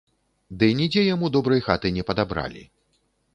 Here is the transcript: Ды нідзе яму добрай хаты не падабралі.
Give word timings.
Ды 0.61 0.69
нідзе 0.79 1.03
яму 1.13 1.29
добрай 1.35 1.61
хаты 1.67 1.93
не 1.99 2.03
падабралі. 2.09 2.67